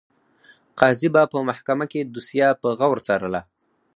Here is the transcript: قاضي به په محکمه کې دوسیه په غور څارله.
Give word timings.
قاضي 0.79 1.09
به 1.13 1.23
په 1.31 1.37
محکمه 1.49 1.85
کې 1.91 1.99
دوسیه 2.13 2.49
په 2.61 2.67
غور 2.77 2.97
څارله. 3.05 3.41